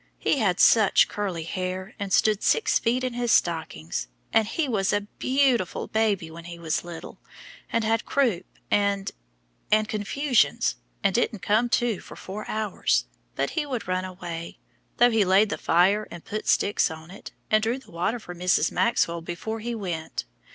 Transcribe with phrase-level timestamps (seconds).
[0.17, 4.91] He had such curly hair, and stood six feet in his stockings, and he was
[4.91, 7.19] a beautiful baby when he was little,
[7.71, 9.11] and had croup and
[9.71, 14.57] and confusions, and didn't come to for four hours; but he would run away,
[14.97, 18.33] though he laid the fire and put sticks on it and drew the water for
[18.33, 18.71] Mrs.
[18.71, 20.25] Maxwell before he went.